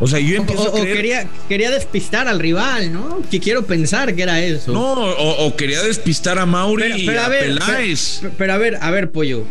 O 0.00 0.06
sea, 0.06 0.20
yo 0.20 0.36
empiezo 0.36 0.72
o, 0.72 0.74
quería, 0.74 1.26
quería 1.48 1.70
despistar 1.70 2.28
al 2.28 2.38
rival, 2.38 2.92
¿no? 2.92 3.20
Que 3.30 3.40
quiero 3.40 3.66
pensar 3.66 4.14
que 4.14 4.22
era 4.22 4.40
eso. 4.40 4.72
No, 4.72 4.92
o, 4.92 5.56
quería 5.56 5.82
despistar 5.82 6.38
a 6.38 6.46
Mauri 6.46 7.02
y 7.02 7.08
a, 7.08 7.28
Peláez. 7.28 8.22
Pero, 8.36 8.52
a 8.52 8.58
ver, 8.58 8.78
a 8.80 8.90
ver, 8.90 9.10
Pollo. 9.10 9.44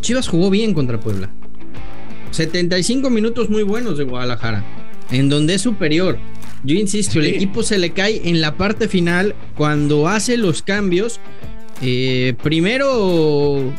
Chivas 0.00 0.28
jugó 0.28 0.50
bien 0.50 0.72
contra 0.72 1.00
Puebla. 1.00 1.30
75 2.30 3.10
minutos 3.10 3.50
muy 3.50 3.64
buenos 3.64 3.98
de 3.98 4.04
Guadalajara. 4.04 4.64
En 5.10 5.28
donde 5.28 5.54
es 5.54 5.62
superior. 5.62 6.18
Yo 6.62 6.76
insisto, 6.76 7.18
el 7.18 7.26
equipo 7.26 7.62
se 7.62 7.78
le 7.78 7.90
cae 7.90 8.28
en 8.28 8.40
la 8.40 8.56
parte 8.56 8.88
final 8.88 9.34
cuando 9.56 10.08
hace 10.08 10.36
los 10.36 10.62
cambios. 10.62 11.20
Eh, 11.80 12.34
primero 12.42 13.72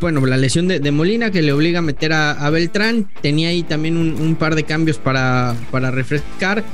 bueno, 0.00 0.24
la 0.26 0.36
lesión 0.36 0.68
de, 0.68 0.90
Molina 0.90 1.30
que 1.30 1.42
le 1.42 1.52
obliga 1.52 1.80
a 1.80 1.82
meter 1.82 2.12
a, 2.12 2.50
Beltrán. 2.50 3.08
Tenía 3.20 3.48
ahí 3.48 3.62
también 3.62 3.96
un, 3.96 4.34
par 4.36 4.54
de 4.54 4.64
cambios 4.64 4.98
para, 4.98 5.56
para, 5.70 5.90
refrescar 5.90 6.64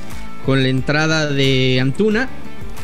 con 0.45 0.63
la 0.63 0.69
entrada 0.69 1.31
de 1.31 1.79
Antuna. 1.81 2.29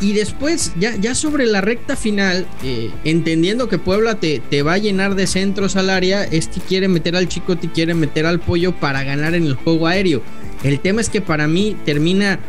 Y 0.01 0.11
después, 0.11 0.73
ya, 0.77 0.95
ya 0.97 1.15
sobre 1.15 1.45
la 1.45 1.61
recta 1.61 1.95
final, 1.95 2.45
eh, 2.63 2.91
entendiendo 3.05 3.69
que 3.69 3.77
Puebla 3.77 4.15
te, 4.15 4.41
te, 4.41 4.61
va 4.61 4.73
a 4.73 4.77
llenar 4.77 5.15
de 5.15 5.25
centros 5.25 5.77
al 5.77 5.89
área, 5.89 6.25
este 6.25 6.59
quiere 6.59 6.89
meter 6.89 7.15
al 7.15 7.29
Chicote 7.29 7.67
y 7.67 7.69
quiere 7.69 7.93
meter 7.93 8.25
al 8.25 8.41
Pollo 8.41 8.73
para 8.75 9.03
ganar 9.03 9.35
en 9.35 9.45
el 9.45 9.55
juego 9.55 9.87
aéreo. 9.87 10.21
El 10.63 10.81
tema 10.81 10.99
es 10.99 11.09
que 11.09 11.21
para 11.21 11.47
mí 11.47 11.77
termina 11.85 12.39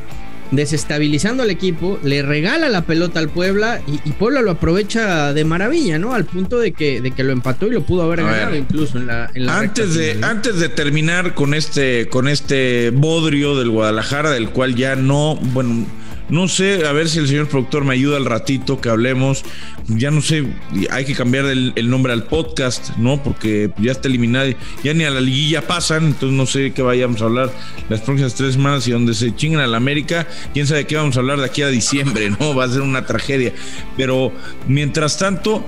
desestabilizando 0.51 1.43
al 1.43 1.51
equipo, 1.51 1.99
le 2.03 2.23
regala 2.23 2.69
la 2.69 2.83
pelota 2.83 3.21
al 3.21 3.29
Puebla 3.29 3.81
y, 3.87 4.13
Puebla 4.13 4.41
lo 4.41 4.53
aprovecha 4.53 5.33
de 5.33 5.45
maravilla, 5.45 5.99
¿no? 5.99 6.15
Al 6.15 6.25
punto 6.25 6.59
de 6.59 6.73
que, 6.73 7.01
de 7.01 7.11
que 7.11 7.23
lo 7.23 7.33
empató 7.33 7.67
y 7.67 7.71
lo 7.71 7.83
pudo 7.83 8.03
haber 8.03 8.23
ganado 8.23 8.57
incluso 8.57 8.99
en 8.99 9.07
la, 9.07 9.31
antes 9.49 9.95
de 9.95 10.19
Antes 10.23 10.59
de 10.59 10.69
terminar 10.69 11.35
con 11.35 11.55
este, 11.55 12.09
con 12.09 12.29
este 12.29 12.91
bodrio 12.91 13.57
del 13.57 13.71
Guadalajara, 13.71 14.31
del 14.31 14.51
cual 14.51 14.75
ya 14.75 14.97
no, 14.97 15.37
bueno 15.37 15.87
no 16.29 16.49
sé, 16.49 16.85
a 16.87 16.93
ver 16.93 17.09
si 17.09 17.21
el 17.21 17.29
señor 17.29 17.49
productor 17.49 17.85
me 17.85 17.95
ayuda 17.95 18.17
al 18.17 18.25
ratito 18.25 18.81
que 18.81 18.89
hablemos. 18.89 19.45
Ya 19.87 20.11
no 20.11 20.21
sé, 20.21 20.45
hay 20.91 21.05
que 21.05 21.15
cambiar 21.15 21.45
el, 21.47 21.89
nombre 21.89 22.13
al 22.13 22.25
podcast, 22.25 22.97
¿no? 22.97 23.23
Porque 23.23 23.71
ya 23.79 23.93
está 23.93 24.09
eliminado, 24.09 24.51
ya 24.83 24.93
ni 24.93 25.05
a 25.05 25.11
la 25.11 25.21
liguilla 25.21 25.67
pasan, 25.67 26.07
entonces 26.07 26.37
no 26.37 26.47
sé 26.47 26.73
qué 26.73 26.83
vayamos 26.83 27.23
a 27.23 27.27
hablar 27.27 27.53
las 27.89 28.01
próximas 28.01 28.35
tres 28.35 28.55
semanas 28.55 28.89
y 28.89 28.91
donde 28.91 29.15
se 29.15 29.35
chingan 29.37 29.61
a 29.61 29.69
la 29.69 29.77
América, 29.77 30.27
quién 30.53 30.67
sabe 30.67 30.87
qué 30.87 30.97
vamos 30.97 31.17
a 31.17 31.21
hablar 31.21 31.39
de 31.39 31.45
aquí 31.45 31.63
a 31.63 31.69
diciembre, 31.69 32.31
¿no? 32.41 32.55
Va 32.55 32.65
a 32.65 32.69
ser 32.69 32.81
una 32.81 33.07
tragedia. 33.07 33.53
Pero 33.97 34.33
mientras 34.67 35.19
tanto, 35.19 35.65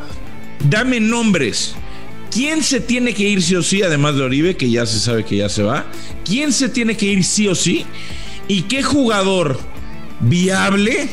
dame 0.68 0.98
nombres. 0.98 1.76
¿Quién 2.32 2.62
se 2.62 2.80
tiene 2.80 3.14
que 3.14 3.22
ir 3.22 3.42
sí 3.42 3.54
o 3.54 3.62
sí, 3.62 3.82
además 3.82 4.16
de 4.16 4.22
Oribe, 4.22 4.56
que 4.56 4.68
ya 4.68 4.84
se 4.84 4.98
sabe 4.98 5.24
que 5.24 5.36
ya 5.36 5.48
se 5.48 5.62
va? 5.62 5.86
¿Quién 6.26 6.52
se 6.52 6.68
tiene 6.68 6.94
que 6.94 7.06
ir 7.06 7.24
sí 7.24 7.48
o 7.48 7.54
sí? 7.54 7.86
¿Y 8.48 8.62
qué 8.62 8.82
jugador 8.82 9.58
viable 10.20 11.08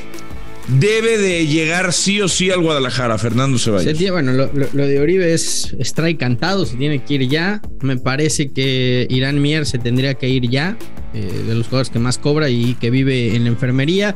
debe 0.67 1.17
de 1.17 1.45
llegar 1.45 1.93
sí 1.93 2.21
o 2.21 2.27
sí 2.27 2.49
al 2.51 2.61
Guadalajara, 2.61 3.17
Fernando 3.17 3.57
Ceballos. 3.57 4.11
bueno, 4.11 4.31
lo, 4.33 4.87
de 4.87 4.99
Oribe 4.99 5.33
es, 5.33 5.75
strike 5.79 6.19
cantado, 6.19 6.65
se 6.65 6.75
tiene 6.77 7.03
que 7.03 7.15
ir 7.15 7.29
ya. 7.29 7.61
Me 7.81 7.97
parece 7.97 8.51
que 8.51 9.05
Irán 9.09 9.41
Mier 9.41 9.65
se 9.65 9.77
tendría 9.77 10.15
que 10.15 10.29
ir 10.29 10.49
ya, 10.49 10.77
eh, 11.13 11.43
de 11.47 11.55
los 11.55 11.67
jugadores 11.67 11.89
que 11.89 11.99
más 11.99 12.17
cobra 12.17 12.49
y 12.49 12.75
que 12.75 12.89
vive 12.89 13.35
en 13.35 13.43
la 13.43 13.49
enfermería. 13.49 14.15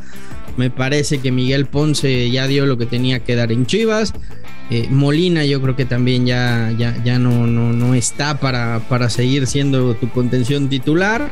Me 0.58 0.70
parece 0.70 1.20
que 1.20 1.32
Miguel 1.32 1.68
Ponce 1.68 2.30
ya 2.32 2.48
dio 2.48 2.66
lo 2.66 2.78
que 2.78 2.86
tenía 2.86 3.20
que 3.20 3.36
dar 3.36 3.52
en 3.52 3.66
Chivas. 3.66 4.14
Eh, 4.72 4.88
Molina 4.90 5.46
yo 5.46 5.62
creo 5.62 5.76
que 5.76 5.86
también 5.86 6.26
ya, 6.26 6.74
ya, 6.78 7.02
ya 7.04 7.18
no, 7.18 7.48
no, 7.48 7.74
no 7.74 7.96
está 7.96 8.40
para, 8.40 8.82
para 8.88 9.10
seguir 9.10 9.48
siendo 9.48 9.96
tu 9.96 10.10
contención 10.10 10.70
titular. 10.70 11.30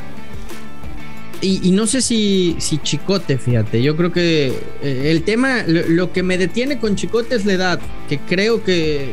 Y, 1.40 1.70
no 1.70 1.86
sé 1.86 2.02
si, 2.02 2.56
si 2.58 2.78
Chicote, 2.78 3.38
fíjate, 3.38 3.80
yo 3.80 3.96
creo 3.96 4.12
que 4.12 4.48
eh, 4.82 5.10
el 5.10 5.22
tema, 5.22 5.62
lo, 5.66 6.12
que 6.12 6.24
me 6.24 6.36
detiene 6.36 6.78
con 6.78 6.96
Chicote 6.96 7.36
es 7.36 7.46
la 7.46 7.52
edad, 7.52 7.80
que 8.08 8.18
creo 8.18 8.64
que, 8.64 9.12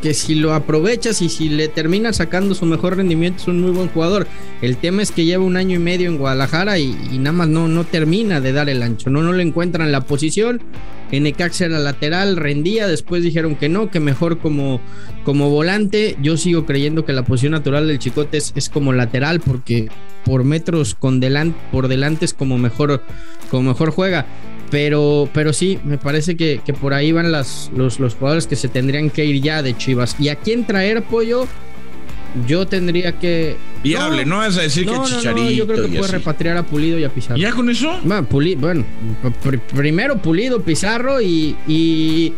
que 0.00 0.14
si 0.14 0.34
lo 0.34 0.54
aprovechas 0.54 1.22
y 1.22 1.28
si 1.28 1.48
le 1.48 1.68
terminas 1.68 2.16
sacando 2.16 2.54
su 2.54 2.66
mejor 2.66 2.96
rendimiento 2.96 3.42
es 3.42 3.48
un 3.48 3.60
muy 3.60 3.70
buen 3.70 3.88
jugador. 3.88 4.26
El 4.62 4.76
tema 4.76 5.02
es 5.02 5.12
que 5.12 5.24
lleva 5.24 5.44
un 5.44 5.56
año 5.56 5.76
y 5.76 5.78
medio 5.78 6.08
en 6.08 6.18
Guadalajara 6.18 6.78
y, 6.78 6.94
nada 7.18 7.32
más 7.32 7.48
no, 7.48 7.68
no 7.68 7.84
termina 7.84 8.40
de 8.40 8.52
dar 8.52 8.68
el 8.68 8.82
ancho, 8.82 9.10
no, 9.10 9.22
no 9.22 9.32
le 9.32 9.42
encuentran 9.42 9.92
la 9.92 10.02
posición. 10.02 10.62
En 11.10 11.24
Necaxa 11.24 11.64
era 11.64 11.80
lateral, 11.80 12.36
rendía, 12.36 12.86
después 12.86 13.24
dijeron 13.24 13.56
que 13.56 13.68
no, 13.68 13.90
que 13.90 13.98
mejor 13.98 14.38
como, 14.38 14.80
como 15.24 15.50
volante. 15.50 16.16
Yo 16.22 16.36
sigo 16.36 16.66
creyendo 16.66 17.04
que 17.04 17.12
la 17.12 17.24
posición 17.24 17.52
natural 17.52 17.88
del 17.88 17.98
Chicote 17.98 18.38
es, 18.38 18.68
como 18.68 18.92
lateral 18.92 19.40
porque 19.40 19.88
por 20.24 20.44
metros 20.44 20.94
con 20.94 21.20
por 21.72 21.88
delante 21.88 22.24
es 22.24 22.32
como 22.32 22.58
mejor, 22.58 23.02
como 23.50 23.70
mejor 23.70 23.90
juega. 23.90 24.26
Pero, 24.70 25.28
pero 25.34 25.52
sí, 25.52 25.78
me 25.84 25.98
parece 25.98 26.36
que, 26.36 26.60
por 26.80 26.94
ahí 26.94 27.12
van 27.12 27.32
las, 27.32 27.70
los, 27.74 27.98
los 27.98 28.14
jugadores 28.14 28.46
que 28.46 28.56
se 28.56 28.68
tendrían 28.68 29.10
que 29.10 29.24
ir 29.24 29.42
ya 29.42 29.62
de 29.62 29.76
Chivas. 29.76 30.16
¿Y 30.18 30.28
a 30.28 30.36
quién 30.36 30.64
traer 30.64 31.02
pollo? 31.02 31.46
Yo 32.46 32.66
tendría 32.66 33.18
que. 33.18 33.56
Viable, 33.82 34.24
no, 34.24 34.38
vas 34.38 34.56
a 34.56 34.62
decir 34.62 34.86
que 34.86 34.94
Chicharito. 35.04 35.50
yo 35.50 35.66
creo 35.66 35.90
que 35.90 35.98
puede 35.98 36.12
repatriar 36.12 36.56
a 36.56 36.62
Pulido 36.62 36.98
y 36.98 37.04
a 37.04 37.08
Pizarro. 37.08 37.38
¿Ya 37.38 37.52
con 37.52 37.68
eso? 37.68 37.98
Bueno, 38.04 38.26
bueno 38.58 38.84
primero 39.74 40.18
Pulido, 40.18 40.62
Pizarro 40.62 41.20
y, 41.20 41.56
y. 41.66 42.32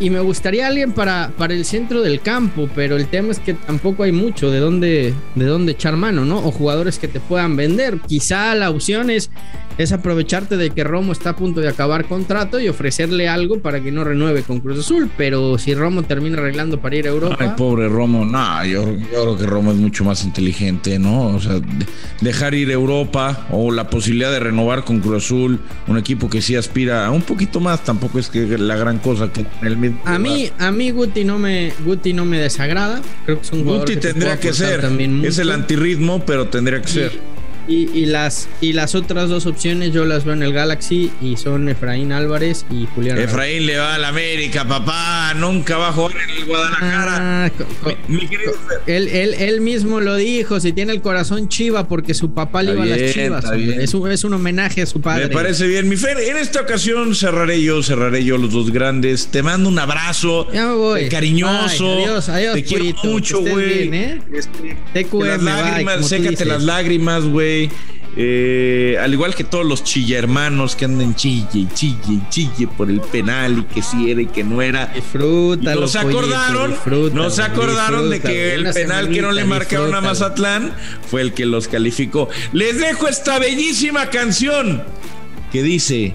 y 0.00 0.10
me 0.10 0.18
gustaría 0.20 0.66
alguien 0.66 0.92
para, 0.92 1.30
para 1.36 1.54
el 1.54 1.64
centro 1.64 2.02
del 2.02 2.20
campo, 2.20 2.68
pero 2.74 2.96
el 2.96 3.06
tema 3.06 3.30
es 3.30 3.38
que 3.38 3.54
tampoco 3.54 4.02
hay 4.02 4.12
mucho 4.12 4.50
de 4.50 4.58
dónde, 4.58 5.14
de 5.36 5.44
dónde 5.44 5.72
echar 5.72 5.96
mano, 5.96 6.24
¿no? 6.24 6.38
O 6.38 6.50
jugadores 6.50 6.98
que 6.98 7.06
te 7.06 7.20
puedan 7.20 7.54
vender. 7.54 8.00
Quizá 8.08 8.56
la 8.56 8.70
opción 8.70 9.08
es 9.08 9.30
es 9.78 9.92
aprovecharte 9.92 10.56
de 10.56 10.70
que 10.70 10.82
Romo 10.82 11.12
está 11.12 11.30
a 11.30 11.36
punto 11.36 11.60
de 11.60 11.68
acabar 11.68 12.04
contrato 12.06 12.58
y 12.60 12.68
ofrecerle 12.68 13.28
algo 13.28 13.60
para 13.60 13.80
que 13.80 13.92
no 13.92 14.02
renueve 14.02 14.42
con 14.42 14.60
Cruz 14.60 14.80
Azul. 14.80 15.08
Pero 15.16 15.56
si 15.56 15.74
Romo 15.74 16.02
termina 16.02 16.38
arreglando 16.38 16.80
para 16.80 16.96
ir 16.96 17.06
a 17.06 17.10
Europa. 17.10 17.36
Ay, 17.38 17.50
pobre 17.56 17.88
Romo, 17.88 18.24
no, 18.24 18.64
yo, 18.64 18.84
creo 19.10 19.38
que 19.38 19.46
Romo 19.46 19.70
es 19.70 19.76
mucho 19.76 20.04
más 20.04 20.24
inteligente, 20.24 20.98
¿no? 20.98 21.28
O 21.28 21.40
sea, 21.40 21.60
dejar 22.20 22.54
ir 22.54 22.70
a 22.70 22.72
Europa 22.72 23.46
o 23.50 23.70
la 23.70 23.88
posibilidad 23.88 24.32
de 24.32 24.40
renovar 24.40 24.84
con 24.84 24.98
Cruz 24.98 25.24
Azul, 25.24 25.60
un 25.86 25.96
equipo 25.96 26.28
que 26.28 26.42
sí 26.42 26.56
aspira 26.56 27.06
a 27.06 27.10
un 27.10 27.22
poquito 27.22 27.60
más, 27.60 27.84
tampoco 27.84 28.18
es 28.18 28.28
que 28.28 28.58
la 28.58 28.76
gran 28.76 28.98
cosa 28.98 29.32
que 29.32 29.46
el 29.62 29.76
mismo. 29.76 30.00
A 30.04 30.18
mí, 30.18 30.50
a 30.58 30.72
mí 30.72 30.90
Guti 30.90 31.24
no 31.24 31.38
me, 31.38 31.72
Guti 31.84 32.12
no 32.12 32.24
me 32.24 32.38
desagrada. 32.38 33.00
Creo 33.24 33.38
que 33.38 33.46
es 33.46 33.52
un 33.52 33.64
Guti 33.64 33.96
tendría 33.96 34.40
que 34.40 34.52
ser. 34.52 34.84
Es 35.22 35.38
el 35.38 35.52
antirritmo, 35.52 36.24
pero 36.26 36.48
tendría 36.48 36.82
que 36.82 36.88
ser 36.88 37.27
Y, 37.68 38.06
las, 38.06 38.48
y 38.62 38.72
las 38.72 38.94
otras 38.94 39.28
dos 39.28 39.44
opciones 39.44 39.92
yo 39.92 40.06
las 40.06 40.24
veo 40.24 40.32
en 40.32 40.42
el 40.42 40.54
Galaxy 40.54 41.10
y 41.20 41.36
son 41.36 41.68
Efraín 41.68 42.12
Álvarez 42.12 42.64
y 42.70 42.86
Julián. 42.94 43.18
Efraín 43.18 43.66
le 43.66 43.76
va 43.76 43.96
al 43.96 44.04
América, 44.06 44.66
papá. 44.66 45.34
Nunca 45.34 45.76
va 45.76 45.88
a 45.88 45.92
jugar 45.92 46.16
en 46.16 46.30
el 46.30 46.44
Guadalajara. 46.46 47.44
Ah, 47.44 47.50
él, 48.86 49.08
él, 49.08 49.60
mismo 49.60 50.00
lo 50.00 50.16
dijo, 50.16 50.60
si 50.60 50.72
tiene 50.72 50.92
el 50.92 51.02
corazón 51.02 51.48
chiva 51.48 51.86
porque 51.88 52.14
su 52.14 52.32
papá 52.32 52.62
le 52.62 52.72
iba 52.72 52.84
a 52.84 52.86
las 52.86 53.12
chivas. 53.12 53.44
Es 53.52 53.92
un, 53.92 54.10
es 54.10 54.24
un, 54.24 54.32
homenaje 54.32 54.80
a 54.80 54.86
su 54.86 55.02
padre. 55.02 55.28
Me 55.28 55.34
parece 55.34 55.66
bien. 55.66 55.88
Mi 55.90 55.96
Fer, 55.96 56.18
en 56.18 56.38
esta 56.38 56.62
ocasión 56.62 57.14
cerraré 57.14 57.62
yo, 57.62 57.82
cerraré 57.82 58.24
yo 58.24 58.38
los 58.38 58.50
dos 58.50 58.70
grandes. 58.70 59.26
Te 59.26 59.42
mando 59.42 59.68
un 59.68 59.78
abrazo. 59.78 60.50
Ya 60.52 60.68
me 60.68 60.74
voy. 60.74 61.08
Cariñoso. 61.10 61.98
adiós, 61.98 62.28
adiós, 62.30 62.54
Te 62.54 62.64
quiero 62.64 62.84
mucho, 63.04 63.40
güey. 63.40 63.94
¿eh? 63.94 64.20
Este, 64.32 64.76
las 65.12 65.42
lágrimas, 65.42 66.08
sécate 66.08 66.44
las 66.46 66.62
lágrimas, 66.62 67.24
güey. 67.24 67.57
Eh, 68.20 68.96
al 69.00 69.12
igual 69.12 69.34
que 69.34 69.44
todos 69.44 69.64
los 69.64 69.84
chilla 69.84 70.18
hermanos 70.18 70.74
que 70.74 70.86
andan 70.86 71.14
chille 71.14 71.46
y 71.54 71.68
chille 71.68 71.98
y 72.08 72.28
chille 72.30 72.66
por 72.66 72.90
el 72.90 73.00
penal 73.00 73.58
y 73.58 73.62
que 73.72 73.80
si 73.82 74.10
era 74.10 74.22
y 74.22 74.26
que 74.26 74.42
no 74.42 74.60
era. 74.60 74.86
Disfruta, 74.86 75.74
nos 75.74 75.94
acordaron, 75.94 76.74
nos 77.12 77.38
acordaron 77.38 78.10
de 78.10 78.20
que 78.20 78.54
el 78.54 78.72
penal 78.72 79.10
que 79.10 79.22
no 79.22 79.30
le 79.30 79.44
marcaron 79.44 79.94
a 79.94 80.00
Mazatlán 80.00 80.72
fue 81.08 81.20
el 81.20 81.32
que 81.32 81.46
los 81.46 81.68
calificó. 81.68 82.28
Les 82.52 82.80
dejo 82.80 83.06
esta 83.06 83.38
bellísima 83.38 84.10
canción 84.10 84.82
que 85.52 85.62
dice 85.62 86.14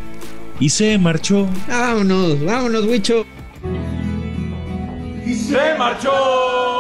y 0.60 0.70
se 0.70 0.98
marchó. 0.98 1.48
Vámonos, 1.68 2.44
vámonos, 2.44 2.86
Wicho. 2.86 3.26
Y 5.26 5.36
se 5.36 5.76
marchó 5.78 6.73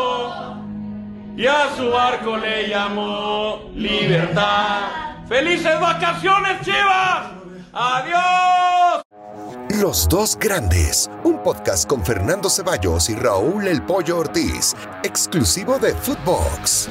y 1.35 1.47
a 1.47 1.75
su 1.75 1.89
barco 1.89 2.37
le 2.37 2.69
llamó 2.69 3.71
libertad. 3.75 5.25
¡Felices 5.27 5.79
vacaciones, 5.79 6.61
chivas! 6.61 7.31
¡Adiós! 7.73 9.03
Los 9.81 10.07
dos 10.07 10.37
grandes, 10.37 11.09
un 11.23 11.41
podcast 11.41 11.89
con 11.89 12.05
Fernando 12.05 12.49
Ceballos 12.49 13.09
y 13.09 13.15
Raúl 13.15 13.67
El 13.67 13.81
Pollo 13.81 14.19
Ortiz, 14.19 14.75
exclusivo 15.03 15.79
de 15.79 15.93
Footbox. 15.93 16.89